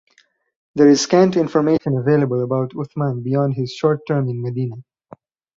There 0.73 0.89
is 0.89 0.99
scant 1.01 1.35
information 1.35 1.95
available 1.95 2.43
about 2.43 2.71
Uthman 2.71 3.21
beyond 3.23 3.53
his 3.53 3.71
short 3.75 3.99
term 4.07 4.29
in 4.29 4.41
Medina. 4.41 4.77